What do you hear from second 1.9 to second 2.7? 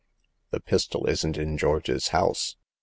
house."